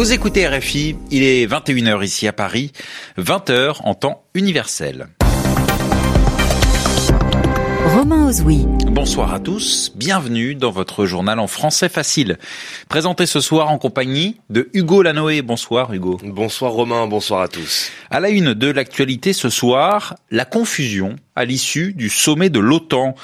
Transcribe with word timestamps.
Vous 0.00 0.14
écoutez 0.14 0.48
RFI, 0.48 0.96
il 1.10 1.22
est 1.22 1.46
21h 1.46 2.02
ici 2.02 2.26
à 2.26 2.32
Paris, 2.32 2.72
20h 3.18 3.82
en 3.84 3.94
temps 3.94 4.24
universel. 4.32 5.08
Romain 7.84 8.28
Ozoui. 8.28 8.64
Bonsoir 8.86 9.34
à 9.34 9.40
tous, 9.40 9.92
bienvenue 9.94 10.54
dans 10.54 10.70
votre 10.70 11.04
journal 11.04 11.38
en 11.38 11.46
français 11.46 11.90
facile. 11.90 12.38
Présenté 12.88 13.26
ce 13.26 13.40
soir 13.40 13.68
en 13.68 13.76
compagnie 13.76 14.40
de 14.48 14.70
Hugo 14.72 15.02
Lanoé. 15.02 15.42
Bonsoir 15.42 15.92
Hugo. 15.92 16.18
Bonsoir 16.24 16.72
Romain, 16.72 17.06
bonsoir 17.06 17.42
à 17.42 17.48
tous. 17.48 17.90
À 18.08 18.20
la 18.20 18.30
une 18.30 18.54
de 18.54 18.70
l'actualité 18.70 19.34
ce 19.34 19.50
soir, 19.50 20.14
la 20.30 20.46
confusion 20.46 21.16
à 21.36 21.44
l'issue 21.44 21.92
du 21.92 22.08
sommet 22.08 22.50
de 22.50 22.60
l'OTAN. 22.60 23.14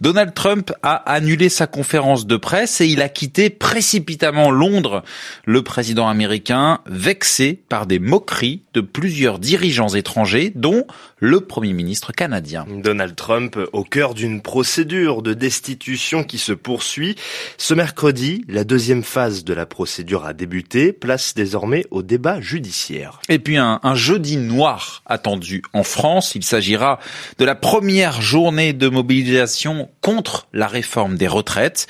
Donald 0.00 0.34
Trump 0.34 0.72
a 0.82 0.94
annulé 0.94 1.48
sa 1.48 1.66
conférence 1.66 2.26
de 2.26 2.36
presse 2.36 2.80
et 2.80 2.86
il 2.86 3.02
a 3.02 3.08
quitté 3.08 3.50
précipitamment 3.50 4.50
Londres. 4.50 5.02
Le 5.44 5.62
président 5.62 6.08
américain, 6.08 6.80
vexé 6.86 7.60
par 7.68 7.86
des 7.86 7.98
moqueries 7.98 8.62
de 8.74 8.80
plusieurs 8.80 9.38
dirigeants 9.38 9.94
étrangers, 9.94 10.52
dont 10.54 10.86
le 11.18 11.40
Premier 11.40 11.72
ministre 11.72 12.12
canadien. 12.12 12.66
Donald 12.68 13.16
Trump 13.16 13.58
au 13.72 13.84
cœur 13.84 14.14
d'une 14.14 14.42
procédure 14.42 15.22
de 15.22 15.34
destitution 15.34 16.24
qui 16.24 16.38
se 16.38 16.52
poursuit. 16.52 17.16
Ce 17.56 17.74
mercredi, 17.74 18.44
la 18.48 18.64
deuxième 18.64 19.02
phase 19.02 19.44
de 19.44 19.54
la 19.54 19.66
procédure 19.66 20.26
a 20.26 20.34
débuté, 20.34 20.92
place 20.92 21.34
désormais 21.34 21.84
au 21.90 22.02
débat 22.02 22.40
judiciaire. 22.40 23.20
Et 23.28 23.38
puis 23.38 23.56
un, 23.56 23.80
un 23.82 23.94
jeudi 23.94 24.36
noir 24.36 25.02
attendu 25.06 25.62
en 25.72 25.82
France. 25.82 26.34
Il 26.34 26.44
s'agira 26.44 26.98
de 27.38 27.44
la 27.44 27.54
première 27.56 28.22
journée 28.22 28.72
de 28.72 28.88
mobilisation 28.88 29.90
contre 30.00 30.46
la 30.52 30.68
réforme 30.68 31.16
des 31.16 31.26
retraites. 31.26 31.88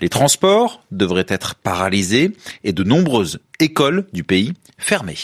Les 0.00 0.08
transports 0.08 0.82
devraient 0.90 1.26
être 1.28 1.54
paralysés 1.56 2.32
et 2.64 2.72
de 2.72 2.82
nombreuses 2.82 3.40
écoles 3.58 4.06
du 4.12 4.24
pays 4.24 4.54
fermées. 4.78 5.18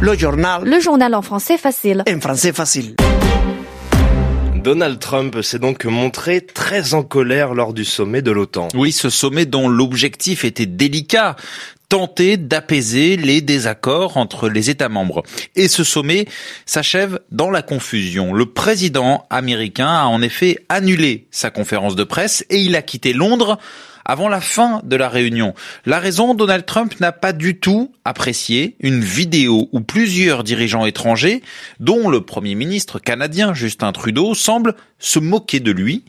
Le 0.00 0.16
journal. 0.16 0.64
Le 0.64 0.80
journal 0.80 1.14
en 1.14 1.22
français 1.22 1.58
facile. 1.58 2.04
En 2.08 2.20
français 2.20 2.52
facile. 2.52 2.94
Donald 4.68 4.98
Trump 4.98 5.40
s'est 5.40 5.58
donc 5.58 5.84
montré 5.86 6.40
très 6.40 6.94
en 6.94 7.02
colère 7.02 7.54
lors 7.54 7.72
du 7.72 7.84
sommet 7.84 8.22
de 8.22 8.30
l'OTAN. 8.30 8.68
Oui, 8.74 8.92
ce 8.92 9.08
sommet 9.08 9.46
dont 9.46 9.68
l'objectif 9.68 10.44
était 10.44 10.66
délicat, 10.66 11.36
tenter 11.88 12.36
d'apaiser 12.36 13.16
les 13.16 13.40
désaccords 13.40 14.16
entre 14.16 14.48
les 14.48 14.70
États 14.70 14.88
membres. 14.88 15.22
Et 15.56 15.68
ce 15.68 15.84
sommet 15.84 16.26
s'achève 16.66 17.20
dans 17.30 17.50
la 17.50 17.62
confusion. 17.62 18.32
Le 18.34 18.46
président 18.46 19.26
américain 19.30 19.88
a 19.88 20.04
en 20.04 20.20
effet 20.22 20.58
annulé 20.68 21.26
sa 21.30 21.50
conférence 21.50 21.96
de 21.96 22.04
presse 22.04 22.44
et 22.50 22.60
il 22.60 22.76
a 22.76 22.82
quitté 22.82 23.12
Londres 23.12 23.58
avant 24.08 24.28
la 24.28 24.40
fin 24.40 24.80
de 24.84 24.96
la 24.96 25.08
réunion. 25.08 25.54
La 25.84 26.00
raison, 26.00 26.34
Donald 26.34 26.64
Trump 26.64 26.98
n'a 26.98 27.12
pas 27.12 27.34
du 27.34 27.60
tout 27.60 27.92
apprécié 28.04 28.74
une 28.80 29.04
vidéo 29.04 29.68
où 29.72 29.80
plusieurs 29.80 30.44
dirigeants 30.44 30.86
étrangers, 30.86 31.42
dont 31.78 32.08
le 32.08 32.22
Premier 32.22 32.54
ministre 32.54 32.98
canadien 32.98 33.52
Justin 33.52 33.92
Trudeau, 33.92 34.34
semblent 34.34 34.74
se 34.98 35.18
moquer 35.18 35.60
de 35.60 35.70
lui. 35.70 36.04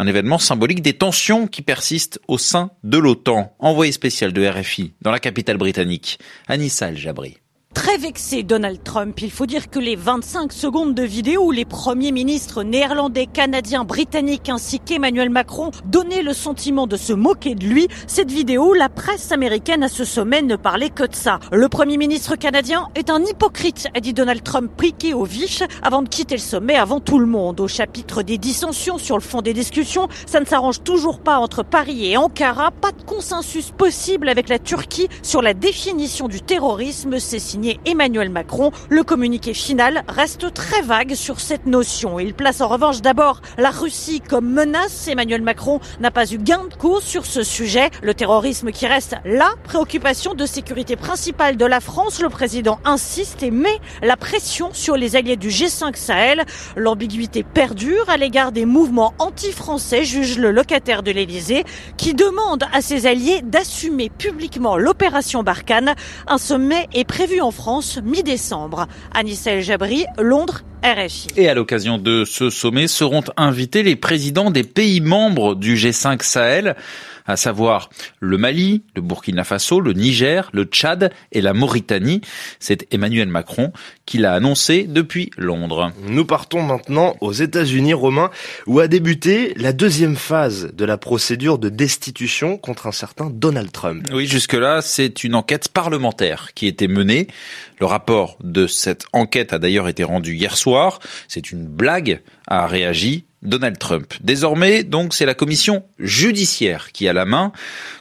Un 0.00 0.06
événement 0.06 0.38
symbolique 0.38 0.80
des 0.80 0.92
tensions 0.92 1.48
qui 1.48 1.60
persistent 1.60 2.20
au 2.28 2.38
sein 2.38 2.70
de 2.84 2.98
l'OTAN. 2.98 3.52
Envoyé 3.58 3.90
spécial 3.90 4.32
de 4.32 4.46
RFI 4.46 4.92
dans 5.02 5.10
la 5.10 5.18
capitale 5.18 5.56
britannique, 5.56 6.20
Anissa 6.46 6.90
El-Jabri. 6.90 7.38
Très 7.78 7.96
vexé 7.96 8.42
Donald 8.42 8.82
Trump, 8.82 9.22
il 9.22 9.30
faut 9.30 9.46
dire 9.46 9.70
que 9.70 9.78
les 9.78 9.94
25 9.94 10.52
secondes 10.52 10.96
de 10.96 11.04
vidéo 11.04 11.44
où 11.44 11.50
les 11.52 11.64
premiers 11.64 12.10
ministres 12.10 12.64
néerlandais, 12.64 13.26
canadiens, 13.26 13.84
britanniques 13.84 14.48
ainsi 14.48 14.80
qu'Emmanuel 14.80 15.30
Macron 15.30 15.70
donnaient 15.84 16.24
le 16.24 16.32
sentiment 16.32 16.88
de 16.88 16.96
se 16.96 17.12
moquer 17.12 17.54
de 17.54 17.64
lui, 17.64 17.86
cette 18.08 18.32
vidéo, 18.32 18.74
la 18.74 18.88
presse 18.88 19.30
américaine 19.30 19.84
à 19.84 19.88
ce 19.88 20.04
sommet 20.04 20.42
ne 20.42 20.56
parlait 20.56 20.90
que 20.90 21.04
de 21.04 21.14
ça. 21.14 21.38
Le 21.52 21.68
premier 21.68 21.98
ministre 21.98 22.34
canadien 22.34 22.88
est 22.96 23.10
un 23.10 23.24
hypocrite, 23.24 23.86
a 23.94 24.00
dit 24.00 24.12
Donald 24.12 24.42
Trump 24.42 24.72
priqué 24.76 25.14
au 25.14 25.22
vif 25.22 25.62
avant 25.80 26.02
de 26.02 26.08
quitter 26.08 26.34
le 26.34 26.40
sommet 26.40 26.74
avant 26.74 26.98
tout 26.98 27.20
le 27.20 27.26
monde. 27.26 27.60
Au 27.60 27.68
chapitre 27.68 28.22
des 28.22 28.38
dissensions 28.38 28.98
sur 28.98 29.16
le 29.16 29.22
fond 29.22 29.40
des 29.40 29.54
discussions, 29.54 30.08
ça 30.26 30.40
ne 30.40 30.46
s'arrange 30.46 30.82
toujours 30.82 31.20
pas 31.20 31.38
entre 31.38 31.62
Paris 31.62 32.10
et 32.10 32.16
Ankara, 32.16 32.72
pas 32.72 32.90
de 32.90 33.02
consensus 33.04 33.70
possible 33.70 34.28
avec 34.28 34.48
la 34.48 34.58
Turquie 34.58 35.08
sur 35.22 35.42
la 35.42 35.54
définition 35.54 36.26
du 36.26 36.42
terrorisme, 36.42 37.20
c'est 37.20 37.38
signé 37.38 37.67
Emmanuel 37.84 38.30
Macron. 38.30 38.72
Le 38.88 39.02
communiqué 39.02 39.54
final 39.54 40.02
reste 40.08 40.52
très 40.54 40.82
vague 40.82 41.14
sur 41.14 41.40
cette 41.40 41.66
notion. 41.66 42.18
Il 42.18 42.34
place 42.34 42.60
en 42.60 42.68
revanche 42.68 43.00
d'abord 43.00 43.40
la 43.56 43.70
Russie 43.70 44.20
comme 44.20 44.50
menace. 44.50 45.08
Emmanuel 45.08 45.42
Macron 45.42 45.80
n'a 46.00 46.10
pas 46.10 46.30
eu 46.32 46.38
gain 46.38 46.64
de 46.70 46.74
cause 46.74 47.02
sur 47.02 47.26
ce 47.26 47.42
sujet. 47.42 47.90
Le 48.02 48.14
terrorisme 48.14 48.72
qui 48.72 48.86
reste 48.86 49.16
la 49.24 49.50
préoccupation 49.64 50.34
de 50.34 50.46
sécurité 50.46 50.96
principale 50.96 51.56
de 51.56 51.64
la 51.64 51.80
France. 51.80 52.20
Le 52.20 52.28
président 52.28 52.78
insiste 52.84 53.42
et 53.42 53.50
met 53.50 53.78
la 54.02 54.16
pression 54.16 54.70
sur 54.72 54.96
les 54.96 55.16
alliés 55.16 55.36
du 55.36 55.48
G5 55.48 55.96
Sahel. 55.96 56.44
L'ambiguïté 56.76 57.42
perdure 57.42 58.08
à 58.08 58.16
l'égard 58.16 58.52
des 58.52 58.64
mouvements 58.64 59.14
anti-français, 59.18 60.04
juge 60.04 60.38
le 60.38 60.50
locataire 60.50 61.02
de 61.02 61.10
l'Élysée, 61.10 61.64
qui 61.96 62.14
demande 62.14 62.64
à 62.72 62.80
ses 62.80 63.06
alliés 63.06 63.40
d'assumer 63.42 64.08
publiquement 64.10 64.76
l'opération 64.76 65.42
Barkhane. 65.42 65.94
Un 66.26 66.38
sommet 66.38 66.88
est 66.94 67.04
prévu 67.04 67.40
en 67.40 67.50
France 67.58 67.98
mi-décembre. 68.04 68.86
Anissa 69.12 69.50
El 69.50 69.64
Jabri, 69.64 70.06
Londres, 70.16 70.62
RFI. 70.82 71.28
Et 71.36 71.48
à 71.48 71.54
l'occasion 71.54 71.98
de 71.98 72.24
ce 72.24 72.50
sommet 72.50 72.86
seront 72.86 73.24
invités 73.36 73.82
les 73.82 73.96
présidents 73.96 74.50
des 74.50 74.64
pays 74.64 75.00
membres 75.00 75.54
du 75.54 75.74
G5 75.74 76.22
Sahel 76.22 76.76
à 77.28 77.36
savoir 77.36 77.90
le 78.18 78.38
Mali, 78.38 78.82
le 78.96 79.02
Burkina 79.02 79.44
Faso, 79.44 79.80
le 79.80 79.92
Niger, 79.92 80.48
le 80.52 80.64
Tchad 80.64 81.12
et 81.30 81.40
la 81.42 81.52
Mauritanie. 81.52 82.22
C'est 82.58 82.92
Emmanuel 82.92 83.28
Macron 83.28 83.72
qui 84.06 84.16
l'a 84.16 84.32
annoncé 84.32 84.84
depuis 84.84 85.30
Londres. 85.36 85.92
Nous 86.08 86.24
partons 86.24 86.62
maintenant 86.62 87.14
aux 87.20 87.32
États-Unis, 87.32 87.92
Romain, 87.92 88.30
où 88.66 88.80
a 88.80 88.88
débuté 88.88 89.52
la 89.56 89.74
deuxième 89.74 90.16
phase 90.16 90.72
de 90.74 90.84
la 90.86 90.96
procédure 90.96 91.58
de 91.58 91.68
destitution 91.68 92.56
contre 92.56 92.86
un 92.86 92.92
certain 92.92 93.28
Donald 93.30 93.70
Trump. 93.70 94.06
Oui, 94.10 94.26
jusque-là, 94.26 94.80
c'est 94.80 95.22
une 95.22 95.34
enquête 95.34 95.68
parlementaire 95.68 96.54
qui 96.54 96.66
était 96.66 96.88
menée. 96.88 97.28
Le 97.80 97.86
rapport 97.86 98.36
de 98.42 98.66
cette 98.66 99.04
enquête 99.12 99.52
a 99.52 99.58
d'ailleurs 99.58 99.88
été 99.88 100.04
rendu 100.04 100.34
hier 100.34 100.56
soir. 100.56 100.98
C'est 101.28 101.52
une 101.52 101.66
blague, 101.66 102.22
a 102.46 102.66
réagi 102.66 103.24
Donald 103.42 103.78
Trump. 103.78 104.14
Désormais, 104.20 104.82
donc, 104.82 105.14
c'est 105.14 105.26
la 105.26 105.34
commission 105.34 105.84
judiciaire 105.98 106.90
qui 106.92 107.08
a 107.08 107.12
la 107.12 107.24
main. 107.24 107.52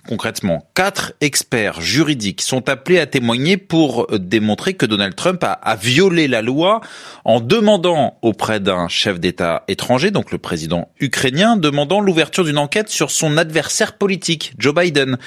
Concrètement, 0.07 0.67
quatre 0.73 1.13
experts 1.21 1.79
juridiques 1.79 2.41
sont 2.41 2.69
appelés 2.69 2.99
à 2.99 3.05
témoigner 3.05 3.57
pour 3.57 4.07
démontrer 4.17 4.73
que 4.73 4.85
Donald 4.85 5.15
Trump 5.15 5.43
a, 5.43 5.51
a 5.51 5.75
violé 5.75 6.27
la 6.27 6.41
loi 6.41 6.81
en 7.23 7.39
demandant 7.39 8.17
auprès 8.23 8.59
d'un 8.59 8.87
chef 8.87 9.19
d'État 9.19 9.63
étranger, 9.67 10.09
donc 10.09 10.31
le 10.31 10.39
président 10.39 10.89
ukrainien, 10.99 11.55
demandant 11.55 11.99
l'ouverture 11.99 12.43
d'une 12.43 12.57
enquête 12.57 12.89
sur 12.89 13.11
son 13.11 13.37
adversaire 13.37 13.93
politique, 13.93 14.53
Joe 14.57 14.73
Biden. 14.73 15.17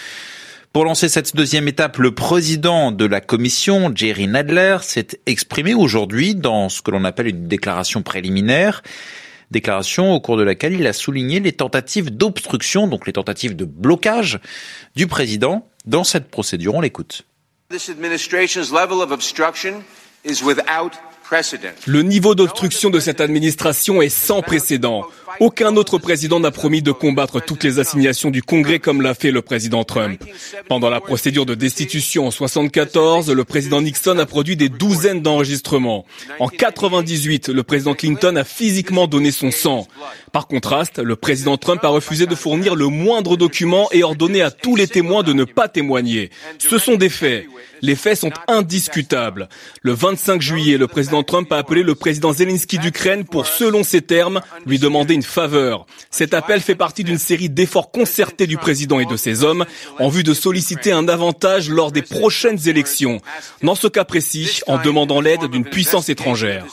Pour 0.73 0.85
lancer 0.85 1.09
cette 1.09 1.35
deuxième 1.35 1.67
étape, 1.67 1.99
le 1.99 2.15
président 2.15 2.93
de 2.93 3.05
la 3.05 3.21
commission, 3.21 3.91
Jerry 3.93 4.29
Nadler, 4.29 4.77
s'est 4.83 5.09
exprimé 5.27 5.75
aujourd'hui 5.75 6.37
dans 6.37 6.69
ce 6.69 6.81
que 6.81 6.93
l'on 6.93 7.05
appelle 7.05 7.27
une 7.27 7.49
déclaration 7.49 8.03
préliminaire 8.03 8.83
déclaration 9.51 10.13
au 10.13 10.21
cours 10.21 10.37
de 10.37 10.45
laquelle 10.45 10.75
il 10.75 10.87
a 10.87 10.93
souligné 10.93 11.41
les 11.41 11.51
tentatives 11.51 12.17
d'obstruction, 12.17 12.87
donc 12.87 13.09
les 13.09 13.13
tentatives 13.13 13.57
de 13.57 13.65
blocage 13.65 14.39
du 14.95 15.09
président 15.09 15.67
dans 15.87 16.05
cette 16.05 16.31
procédure. 16.31 16.77
On 16.77 16.81
l'écoute. 16.81 17.23
Le 21.87 22.03
niveau 22.03 22.35
d'obstruction 22.35 22.91
de 22.91 23.01
cette 23.01 23.21
administration 23.21 24.03
est 24.03 24.09
sans 24.09 24.43
précédent. 24.43 25.05
Aucun 25.39 25.77
autre 25.77 25.99
président 25.99 26.41
n'a 26.41 26.51
promis 26.51 26.83
de 26.83 26.93
combattre 26.93 27.41
toutes 27.41 27.63
les 27.63 27.79
assignations 27.79 28.31
du 28.31 28.43
Congrès 28.43 28.79
comme 28.81 29.01
l'a 29.01 29.15
fait 29.15 29.31
le 29.31 29.43
président 29.43 29.85
Trump. 29.85 30.23
Pendant 30.69 30.91
la 30.91 31.01
procédure 31.01 31.47
de 31.47 31.55
destitution 31.55 32.27
en 32.27 32.31
74, 32.31 33.31
le 33.31 33.45
président 33.45 33.81
Nixon 33.81 34.19
a 34.19 34.27
produit 34.27 34.57
des 34.57 34.69
douzaines 34.69 35.23
d'enregistrements. 35.23 36.05
En 36.41 36.49
98, 36.49 37.49
le 37.49 37.63
président 37.63 37.95
Clinton 37.95 38.37
a 38.37 38.45
physiquement 38.45 39.07
donné 39.07 39.31
son 39.31 39.51
sang. 39.51 39.87
Par 40.33 40.47
contraste, 40.47 40.99
le 40.99 41.17
président 41.17 41.57
Trump 41.57 41.85
a 41.85 41.89
refusé 41.89 42.27
de 42.27 42.35
fournir 42.35 42.75
le 42.75 42.89
moindre 42.89 43.37
document 43.37 43.89
et 43.93 44.03
ordonné 44.03 44.43
à 44.43 44.51
tous 44.51 44.77
les 44.77 44.89
témoins 44.89 45.23
de 45.23 45.33
ne 45.33 45.45
pas 45.45 45.69
témoigner. 45.69 46.31
Ce 46.59 46.79
sont 46.79 46.97
des 46.97 47.09
faits. 47.09 47.47
Les 47.83 47.95
faits 47.95 48.19
sont 48.19 48.33
indiscutables. 48.47 49.49
Le 49.83 49.93
25 49.93 50.43
juillet, 50.43 50.77
le 50.77 50.87
président 50.87 51.23
Trump 51.23 51.51
a 51.53 51.57
appelé 51.57 51.83
le 51.83 51.95
président 51.95 52.33
Zelensky 52.33 52.79
d'Ukraine 52.79 53.25
pour, 53.25 53.47
selon 53.47 53.85
ses 53.85 54.03
termes, 54.03 54.41
lui 54.67 54.79
demander 54.79 55.15
une 55.15 55.20
faveur. 55.23 55.87
Cet 56.11 56.35
appel 56.35 56.61
fait 56.61 56.75
partie 56.75 57.05
d'une 57.05 57.19
série 57.19 57.49
d'efforts 57.49 57.91
concertés 57.91 58.47
du 58.47 58.57
président 58.57 59.01
et 59.01 59.07
de 59.07 59.17
ses 59.17 59.45
hommes 59.45 59.65
en 59.99 60.09
vue 60.09 60.23
de 60.23 60.35
solliciter 60.35 60.93
un 60.93 61.09
avantage 61.09 61.71
lors 61.71 61.93
des 61.93 62.03
prochaines 62.03 62.69
élections. 62.69 63.21
Dans 63.63 63.75
ce 63.75 63.89
cas 63.89 64.05
précis, 64.05 64.61
en 64.67 64.79
demandant 64.79 65.21
l'aide 65.21 65.47
d'une 65.47 65.65
puissance 65.65 66.09
étrangère. 66.09 66.65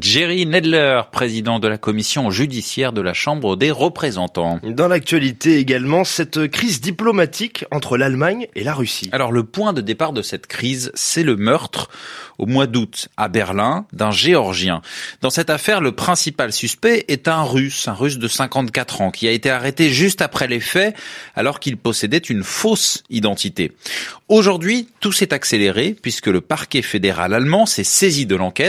Jerry 0.00 0.46
Nedler, 0.46 1.02
président 1.10 1.58
de 1.58 1.66
la 1.66 1.76
commission 1.76 2.30
judiciaire 2.30 2.92
de 2.92 3.00
la 3.00 3.14
Chambre 3.14 3.56
des 3.56 3.72
représentants. 3.72 4.60
Dans 4.62 4.86
l'actualité 4.86 5.58
également, 5.58 6.04
cette 6.04 6.46
crise 6.46 6.80
diplomatique 6.80 7.64
entre 7.72 7.96
l'Allemagne 7.96 8.46
et 8.54 8.62
la 8.62 8.72
Russie. 8.72 9.08
Alors 9.10 9.32
le 9.32 9.42
point 9.42 9.72
de 9.72 9.80
départ 9.80 10.12
de 10.12 10.22
cette 10.22 10.46
crise, 10.46 10.92
c'est 10.94 11.24
le 11.24 11.34
meurtre 11.34 11.90
au 12.38 12.46
mois 12.46 12.68
d'août 12.68 13.08
à 13.16 13.26
Berlin 13.26 13.86
d'un 13.92 14.12
Géorgien. 14.12 14.82
Dans 15.20 15.30
cette 15.30 15.50
affaire, 15.50 15.80
le 15.80 15.90
principal 15.90 16.52
suspect 16.52 17.04
est 17.08 17.26
un 17.26 17.42
Russe, 17.42 17.88
un 17.88 17.92
Russe 17.92 18.18
de 18.18 18.28
54 18.28 19.00
ans, 19.00 19.10
qui 19.10 19.26
a 19.26 19.32
été 19.32 19.50
arrêté 19.50 19.88
juste 19.88 20.22
après 20.22 20.46
les 20.46 20.60
faits 20.60 20.94
alors 21.34 21.58
qu'il 21.58 21.76
possédait 21.76 22.18
une 22.18 22.44
fausse 22.44 23.02
identité. 23.10 23.72
Aujourd'hui, 24.28 24.86
tout 25.00 25.10
s'est 25.10 25.34
accéléré 25.34 25.96
puisque 26.00 26.28
le 26.28 26.40
parquet 26.40 26.82
fédéral 26.82 27.34
allemand 27.34 27.66
s'est 27.66 27.82
saisi 27.82 28.26
de 28.26 28.36
l'enquête 28.36 28.59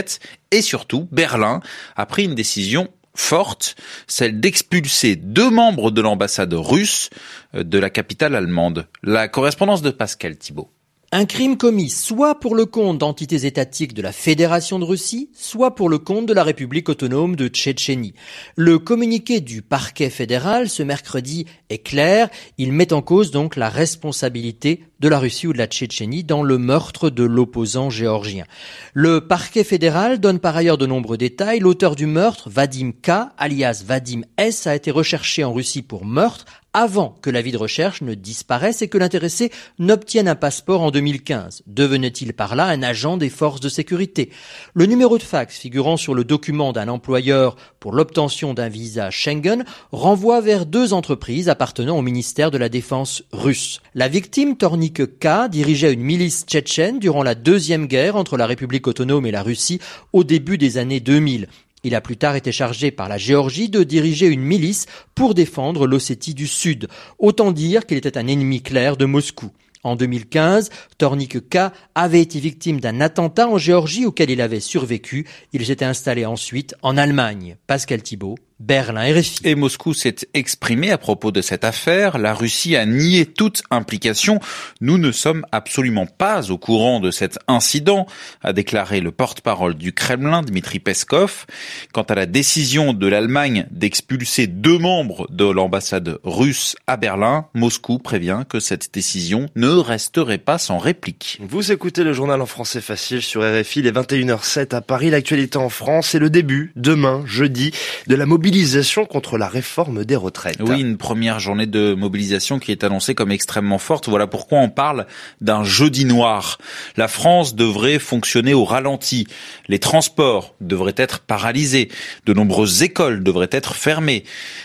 et 0.50 0.62
surtout 0.62 1.08
Berlin 1.12 1.60
a 1.96 2.06
pris 2.06 2.24
une 2.24 2.34
décision 2.34 2.88
forte, 3.14 3.76
celle 4.06 4.40
d'expulser 4.40 5.16
deux 5.16 5.50
membres 5.50 5.90
de 5.90 6.00
l'ambassade 6.00 6.54
russe 6.54 7.10
euh, 7.54 7.62
de 7.62 7.78
la 7.78 7.90
capitale 7.90 8.34
allemande. 8.34 8.86
La 9.02 9.28
correspondance 9.28 9.82
de 9.82 9.90
Pascal 9.90 10.36
Thibault. 10.36 10.70
Un 11.14 11.26
crime 11.26 11.58
commis 11.58 11.90
soit 11.90 12.40
pour 12.40 12.54
le 12.54 12.64
compte 12.64 12.96
d'entités 12.96 13.44
étatiques 13.44 13.92
de 13.92 14.00
la 14.00 14.12
Fédération 14.12 14.78
de 14.78 14.86
Russie, 14.86 15.28
soit 15.34 15.74
pour 15.74 15.90
le 15.90 15.98
compte 15.98 16.24
de 16.24 16.32
la 16.32 16.42
République 16.42 16.88
autonome 16.88 17.36
de 17.36 17.48
Tchétchénie. 17.48 18.14
Le 18.56 18.78
communiqué 18.78 19.42
du 19.42 19.60
parquet 19.60 20.08
fédéral 20.08 20.70
ce 20.70 20.82
mercredi 20.82 21.44
est 21.68 21.82
clair. 21.82 22.30
Il 22.56 22.72
met 22.72 22.94
en 22.94 23.02
cause 23.02 23.30
donc 23.30 23.56
la 23.56 23.68
responsabilité 23.68 24.84
de 25.00 25.08
la 25.08 25.18
Russie 25.18 25.46
ou 25.46 25.52
de 25.52 25.58
la 25.58 25.66
Tchétchénie 25.66 26.24
dans 26.24 26.42
le 26.42 26.56
meurtre 26.56 27.10
de 27.10 27.24
l'opposant 27.24 27.90
géorgien. 27.90 28.46
Le 28.94 29.20
parquet 29.20 29.64
fédéral 29.64 30.18
donne 30.18 30.38
par 30.38 30.56
ailleurs 30.56 30.78
de 30.78 30.86
nombreux 30.86 31.18
détails. 31.18 31.58
L'auteur 31.58 31.94
du 31.94 32.06
meurtre, 32.06 32.48
Vadim 32.48 32.92
K, 32.92 33.10
alias 33.36 33.82
Vadim 33.86 34.22
S, 34.38 34.66
a 34.66 34.74
été 34.74 34.90
recherché 34.90 35.44
en 35.44 35.52
Russie 35.52 35.82
pour 35.82 36.06
meurtre 36.06 36.46
avant 36.74 37.16
que 37.20 37.30
l'avis 37.30 37.52
de 37.52 37.58
recherche 37.58 38.02
ne 38.02 38.14
disparaisse 38.14 38.82
et 38.82 38.88
que 38.88 38.98
l'intéressé 38.98 39.50
n'obtienne 39.78 40.28
un 40.28 40.34
passeport 40.34 40.80
en 40.80 40.90
2015. 40.90 41.62
Devenait-il 41.66 42.32
par 42.32 42.56
là 42.56 42.66
un 42.66 42.82
agent 42.82 43.16
des 43.16 43.28
forces 43.28 43.60
de 43.60 43.68
sécurité? 43.68 44.30
Le 44.74 44.86
numéro 44.86 45.18
de 45.18 45.22
fax 45.22 45.58
figurant 45.58 45.96
sur 45.96 46.14
le 46.14 46.24
document 46.24 46.72
d'un 46.72 46.88
employeur 46.88 47.56
pour 47.80 47.92
l'obtention 47.92 48.54
d'un 48.54 48.68
visa 48.68 49.10
Schengen 49.10 49.64
renvoie 49.90 50.40
vers 50.40 50.66
deux 50.66 50.92
entreprises 50.92 51.48
appartenant 51.48 51.98
au 51.98 52.02
ministère 52.02 52.50
de 52.50 52.58
la 52.58 52.68
Défense 52.68 53.22
russe. 53.32 53.80
La 53.94 54.08
victime 54.08 54.56
Tornik 54.56 55.18
K 55.18 55.48
dirigeait 55.50 55.92
une 55.92 56.00
milice 56.00 56.44
tchétchène 56.46 56.98
durant 56.98 57.22
la 57.22 57.34
deuxième 57.34 57.86
guerre 57.86 58.16
entre 58.16 58.36
la 58.36 58.46
République 58.46 58.86
autonome 58.86 59.26
et 59.26 59.30
la 59.30 59.42
Russie 59.42 59.80
au 60.12 60.24
début 60.24 60.58
des 60.58 60.78
années 60.78 61.00
2000. 61.00 61.48
Il 61.84 61.94
a 61.94 62.00
plus 62.00 62.16
tard 62.16 62.36
été 62.36 62.52
chargé 62.52 62.90
par 62.90 63.08
la 63.08 63.18
Géorgie 63.18 63.68
de 63.68 63.82
diriger 63.82 64.26
une 64.26 64.42
milice 64.42 64.86
pour 65.14 65.34
défendre 65.34 65.86
l'Ossétie 65.86 66.34
du 66.34 66.46
Sud. 66.46 66.88
Autant 67.18 67.50
dire 67.50 67.86
qu'il 67.86 67.98
était 67.98 68.18
un 68.18 68.28
ennemi 68.28 68.62
clair 68.62 68.96
de 68.96 69.04
Moscou. 69.04 69.50
En 69.84 69.96
2015, 69.96 70.70
Tornik 70.96 71.48
K 71.48 71.72
avait 71.96 72.20
été 72.20 72.38
victime 72.38 72.78
d'un 72.78 73.00
attentat 73.00 73.48
en 73.48 73.58
Géorgie 73.58 74.06
auquel 74.06 74.30
il 74.30 74.40
avait 74.40 74.60
survécu. 74.60 75.26
Il 75.52 75.66
s'était 75.66 75.84
installé 75.84 76.24
ensuite 76.24 76.76
en 76.82 76.96
Allemagne. 76.96 77.56
Pascal 77.66 78.00
Thibault, 78.00 78.36
Berlin 78.62 79.12
RFI. 79.12 79.40
Et 79.42 79.54
Moscou 79.56 79.92
s'est 79.92 80.14
exprimé 80.34 80.92
à 80.92 80.98
propos 80.98 81.32
de 81.32 81.40
cette 81.40 81.64
affaire. 81.64 82.16
La 82.16 82.32
Russie 82.32 82.76
a 82.76 82.86
nié 82.86 83.26
toute 83.26 83.64
implication. 83.70 84.38
Nous 84.80 84.98
ne 84.98 85.10
sommes 85.10 85.44
absolument 85.50 86.06
pas 86.06 86.52
au 86.52 86.58
courant 86.58 87.00
de 87.00 87.10
cet 87.10 87.40
incident, 87.48 88.06
a 88.40 88.52
déclaré 88.52 89.00
le 89.00 89.10
porte-parole 89.10 89.74
du 89.74 89.92
Kremlin, 89.92 90.42
Dmitri 90.42 90.78
Peskov. 90.78 91.46
Quant 91.92 92.02
à 92.02 92.14
la 92.14 92.26
décision 92.26 92.92
de 92.92 93.06
l'Allemagne 93.08 93.66
d'expulser 93.72 94.46
deux 94.46 94.78
membres 94.78 95.26
de 95.30 95.44
l'ambassade 95.44 96.20
russe 96.22 96.76
à 96.86 96.96
Berlin, 96.96 97.46
Moscou 97.54 97.98
prévient 97.98 98.44
que 98.48 98.60
cette 98.60 98.94
décision 98.94 99.48
ne 99.56 99.70
resterait 99.70 100.38
pas 100.38 100.58
sans 100.58 100.78
réplique. 100.78 101.40
Vous 101.42 101.72
écoutez 101.72 102.04
le 102.04 102.12
journal 102.12 102.40
en 102.40 102.46
français 102.46 102.80
facile 102.80 103.22
sur 103.22 103.42
RFI, 103.42 103.82
les 103.82 103.90
21h07 103.90 104.72
à 104.76 104.80
Paris. 104.80 105.10
L'actualité 105.10 105.58
en 105.58 105.68
France, 105.68 106.14
est 106.14 106.20
le 106.20 106.30
début, 106.30 106.72
demain, 106.76 107.24
jeudi, 107.26 107.72
de 108.06 108.14
la 108.14 108.24
mobilisation 108.24 108.51
mobilisation 108.52 109.06
contre 109.06 109.38
la 109.38 109.48
réforme 109.48 110.04
des 110.04 110.14
retraites. 110.14 110.58
Oui, 110.60 110.82
une 110.82 110.98
première 110.98 111.40
journée 111.40 111.64
de 111.64 111.94
mobilisation 111.94 112.58
qui 112.58 112.70
est 112.70 112.84
annoncée 112.84 113.14
comme 113.14 113.32
extrêmement 113.32 113.78
forte. 113.78 114.10
Voilà 114.10 114.26
pourquoi 114.26 114.58
on 114.58 114.68
parle 114.68 115.06
d'un 115.40 115.64
jeudi 115.64 116.04
noir. 116.04 116.58
La 116.98 117.08
France 117.08 117.54
devrait 117.54 117.98
fonctionner 117.98 118.52
au 118.52 118.66
ralenti. 118.66 119.26
Les 119.68 119.78
transports 119.78 120.54
devraient 120.60 120.92
être 120.98 121.20
paralysés. 121.20 121.88
De 122.26 122.34
nombreuses 122.34 122.82
écoles 122.82 123.22
devraient 123.22 123.48
être 123.52 123.74
fermées. 123.74 124.24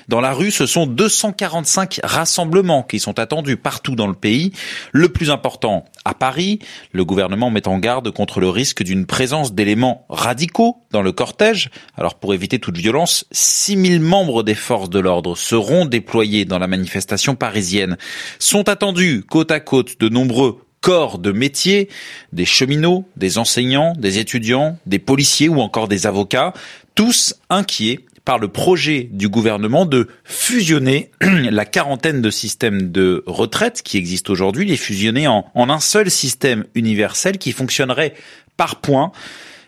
Dans 0.10 0.20
la 0.20 0.34
rue, 0.34 0.52
ce 0.52 0.66
sont 0.66 0.86
245 0.86 2.02
rassemblements 2.04 2.84
qui 2.84 3.00
sont 3.00 3.18
attendus 3.20 3.56
partout 3.56 3.96
dans 3.96 4.08
le 4.08 4.16
pays. 4.16 4.52
Le 4.92 5.08
plus 5.08 5.32
important, 5.32 5.86
à 6.04 6.14
Paris, 6.14 6.60
le 6.92 7.06
gouvernement 7.06 7.50
met 7.52 7.70
en 7.70 7.78
garde 7.78 8.12
contre 8.12 8.42
le 8.42 8.50
risque 8.50 8.84
d'une 8.84 9.06
présence 9.06 9.54
d'éléments 9.54 10.06
radicaux 10.10 10.76
dans 10.92 11.02
le 11.02 11.12
cortège. 11.12 11.70
Alors 11.96 12.16
pour 12.16 12.34
éviter 12.34 12.60
toute 12.60 12.78
violence, 12.78 13.26
6000 13.32 14.00
membres 14.00 14.44
des 14.44 14.56
forces 14.56 14.90
de 14.90 15.00
l'ordre 15.00 15.36
seront 15.36 15.86
déployés 15.86 16.46
dans 16.46 16.60
la 16.60 16.68
manifestation 16.68 17.36
parisienne. 17.36 17.98
Sont 18.40 18.70
attendus 18.70 19.24
côte 19.28 19.52
à 19.52 19.60
côte 19.60 20.00
de 20.00 20.10
nombreux 20.10 20.60
corps 20.82 21.20
de 21.20 21.32
métiers, 21.32 21.90
des 22.32 22.46
cheminots, 22.46 23.06
des 23.16 23.38
enseignants, 23.38 23.94
des 23.98 24.20
étudiants, 24.20 24.78
des 24.86 25.00
policiers 25.00 25.50
ou 25.50 25.60
encore 25.60 25.88
des 25.88 26.08
avocats, 26.08 26.54
tous 26.96 27.36
inquiets 27.50 28.06
par 28.24 28.40
le 28.40 28.50
projet 28.50 29.08
du 29.12 29.30
gouvernement 29.30 29.86
de 29.86 30.10
fusionner 30.26 31.12
la 31.22 31.66
quarantaine 31.66 32.22
de 32.22 32.30
systèmes 32.30 32.92
de 32.92 33.24
retraite 33.26 33.82
qui 33.82 33.98
existent 33.98 34.34
aujourd'hui, 34.34 34.66
les 34.66 34.78
fusionner 34.78 35.28
en 35.28 35.46
un 35.56 35.80
seul 35.80 36.12
système 36.12 36.66
universel 36.76 37.38
qui 37.38 37.54
fonctionnerait 37.54 38.14
par 38.58 38.82
points. 38.82 39.12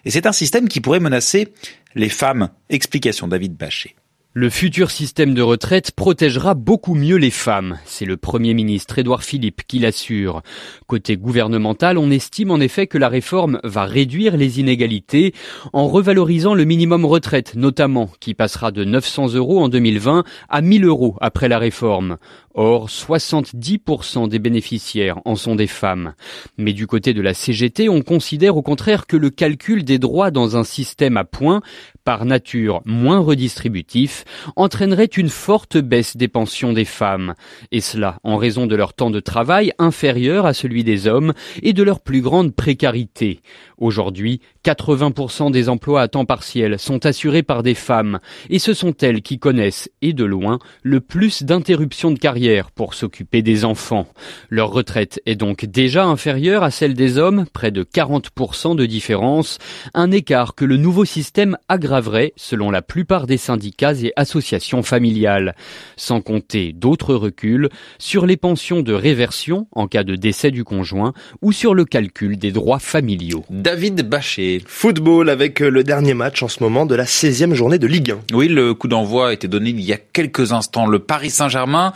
Et 0.06 0.12
c'est 0.12 0.26
un 0.26 0.32
système 0.32 0.68
qui 0.68 0.82
pourrait 0.82 1.00
menacer 1.00 1.54
les 1.96 2.10
femmes. 2.10 2.50
Explication 2.70 3.28
David 3.28 3.56
Bachet. 3.56 3.96
Le 4.34 4.52
futur 4.52 4.92
système 4.92 5.34
de 5.34 5.42
retraite 5.42 5.90
protégera 5.90 6.54
beaucoup 6.54 6.94
mieux 6.94 7.16
les 7.16 7.32
femmes. 7.32 7.80
C'est 7.86 8.06
le 8.06 8.16
Premier 8.16 8.54
ministre 8.54 9.00
Édouard 9.00 9.24
Philippe 9.24 9.64
qui 9.68 9.80
l'assure. 9.80 10.44
Côté 10.86 11.18
gouvernemental, 11.18 11.98
on 11.98 12.12
estime 12.12 12.52
en 12.52 12.60
effet 12.60 12.86
que 12.86 13.00
la 13.00 13.10
réforme 13.10 13.60
va 13.64 13.86
réduire 13.86 14.38
les 14.38 14.60
inégalités 14.60 15.34
en 15.74 15.88
revalorisant 15.88 16.54
le 16.54 16.64
minimum 16.64 17.06
retraite 17.06 17.56
notamment, 17.56 18.12
qui 18.20 18.36
passera 18.36 18.72
de 18.72 18.84
900 18.84 19.34
euros 19.34 19.62
en 19.62 19.68
2020 19.68 20.24
à 20.48 20.62
1000 20.62 20.86
euros 20.86 21.16
après 21.22 21.50
la 21.50 21.58
réforme. 21.58 22.18
Or, 22.54 22.88
70% 22.88 24.28
des 24.28 24.40
bénéficiaires 24.40 25.20
en 25.26 25.36
sont 25.36 25.56
des 25.56 25.68
femmes. 25.68 26.14
Mais 26.58 26.74
du 26.74 26.88
côté 26.88 27.14
de 27.14 27.22
la 27.22 27.34
CGT, 27.34 27.90
on 27.90 28.02
considère 28.02 28.58
au 28.58 28.62
contraire 28.62 29.08
que 29.08 29.18
le 29.18 29.30
calcul 29.30 29.84
des 29.84 29.98
droits 29.98 30.30
dans 30.30 30.58
un 30.58 30.64
système 30.64 31.18
à 31.18 31.24
points, 31.24 31.62
par 32.04 32.26
nature 32.26 32.82
moins 32.86 33.20
redistributif, 33.20 34.19
entraînerait 34.56 35.06
une 35.06 35.30
forte 35.30 35.78
baisse 35.78 36.18
des 36.18 36.28
pensions 36.28 36.74
des 36.74 36.86
femmes. 36.86 37.34
Et 37.72 37.82
cela 37.82 38.20
en 38.24 38.38
raison 38.38 38.68
de 38.68 38.76
leur 38.76 38.94
temps 38.94 39.12
de 39.12 39.20
travail 39.20 39.72
inférieur 39.80 40.46
à 40.46 40.54
celui 40.54 40.84
des 40.84 41.08
hommes 41.08 41.34
et 41.62 41.74
de 41.74 41.84
leur 41.84 42.00
plus 42.02 42.22
grande 42.22 42.56
précarité. 42.56 43.42
Aujourd'hui, 43.78 44.42
80% 44.66 45.52
des 45.52 45.70
emplois 45.70 46.02
à 46.02 46.08
temps 46.08 46.26
partiel 46.26 46.78
sont 46.80 47.06
assurés 47.06 47.44
par 47.44 47.64
des 47.64 47.74
femmes, 47.74 48.20
et 48.50 48.60
ce 48.60 48.74
sont 48.74 48.94
elles 49.02 49.22
qui 49.22 49.40
connaissent, 49.40 49.90
et 50.02 50.14
de 50.14 50.26
loin, 50.26 50.60
le 50.84 51.00
plus 51.00 51.44
d'interruptions 51.44 52.12
de 52.12 52.20
carrière 52.20 52.72
pour 52.72 52.94
s'occuper 52.94 53.42
des 53.42 53.64
enfants. 53.64 54.08
Leur 54.50 54.72
retraite 54.72 55.22
est 55.26 55.36
donc 55.36 55.66
déjà 55.66 56.06
inférieure 56.06 56.64
à 56.64 56.72
celle 56.72 56.94
des 56.94 57.18
hommes, 57.18 57.46
près 57.54 57.72
de 57.72 57.84
40% 57.84 58.76
de 58.76 58.86
différence, 58.86 59.60
un 59.94 60.12
écart 60.12 60.56
que 60.56 60.66
le 60.66 60.78
nouveau 60.78 61.06
système 61.06 61.58
aggraverait 61.70 62.34
selon 62.36 62.72
la 62.72 62.82
plupart 62.82 63.28
des 63.28 63.38
syndicats 63.38 63.94
et 64.10 64.14
associations 64.16 64.84
familiales. 64.84 65.56
Sans 65.96 66.22
compter 66.22 66.74
d'autres 66.74 67.16
reculs 67.16 67.70
sur 67.98 68.26
les 68.26 68.38
pensions 68.38 68.82
de 68.82 68.94
réversion 68.94 69.68
en 69.72 69.88
cas 69.88 70.04
de 70.04 70.16
décès 70.16 70.52
du 70.52 70.64
conjoint 70.64 71.14
ou 71.42 71.52
sur 71.52 71.74
le 71.74 71.86
calcul 71.86 72.38
des 72.38 72.52
droits 72.52 72.80
familiaux. 72.80 73.46
David 73.50 74.08
Bachet. 74.08 74.62
Football 74.66 75.30
avec 75.30 75.60
le 75.60 75.84
dernier 75.84 76.14
match 76.14 76.44
en 76.44 76.48
ce 76.48 76.62
moment 76.64 76.86
de 76.86 76.96
la 76.96 77.06
16e 77.06 77.54
journée 77.54 77.80
de 77.80 77.88
Ligue 77.88 78.12
1. 78.12 78.36
Oui, 78.36 78.48
le 78.48 78.74
coup 78.74 78.88
d'envoi 78.88 79.30
a 79.30 79.34
été 79.34 79.48
donné 79.48 79.70
il 79.70 79.82
y 79.82 79.94
a 79.94 79.98
quelques 79.98 80.52
instants. 80.52 80.88
Le 80.88 81.00
Paris 81.00 81.30
Saint-Germain 81.30 81.94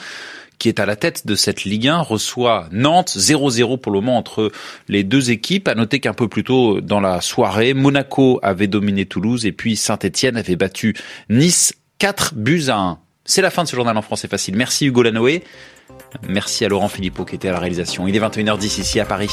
qui 0.63 0.69
est 0.69 0.79
à 0.79 0.85
la 0.85 0.95
tête 0.95 1.27
de 1.27 1.35
cette 1.35 1.65
Ligue 1.65 1.89
1, 1.89 1.99
reçoit 1.99 2.69
Nantes 2.71 3.17
0-0 3.17 3.79
pour 3.79 3.91
le 3.91 3.99
moment 3.99 4.17
entre 4.17 4.49
les 4.87 5.03
deux 5.03 5.29
équipes. 5.29 5.67
À 5.67 5.75
noter 5.75 5.99
qu'un 5.99 6.13
peu 6.13 6.29
plus 6.29 6.45
tôt 6.45 6.79
dans 6.79 7.01
la 7.01 7.19
soirée, 7.19 7.73
Monaco 7.73 8.39
avait 8.41 8.67
dominé 8.67 9.05
Toulouse 9.05 9.45
et 9.45 9.51
puis 9.51 9.75
Saint-Etienne 9.75 10.37
avait 10.37 10.55
battu 10.55 10.95
Nice 11.29 11.73
4 12.03 12.33
buts 12.35 12.65
à 12.67 12.75
1. 12.75 12.99
C'est 13.23 13.41
la 13.41 13.49
fin 13.49 13.63
de 13.63 13.69
ce 13.69 13.77
journal 13.77 13.95
en 13.95 14.01
français 14.01 14.27
facile. 14.27 14.57
Merci 14.57 14.87
Hugo 14.87 15.03
Lanoé. 15.03 15.41
Merci 16.27 16.65
à 16.65 16.67
Laurent 16.67 16.89
Philippot 16.89 17.23
qui 17.23 17.35
était 17.35 17.47
à 17.47 17.53
la 17.53 17.59
réalisation. 17.59 18.09
Il 18.09 18.15
est 18.17 18.19
21h10 18.19 18.81
ici 18.81 18.99
à 18.99 19.05
Paris. 19.05 19.31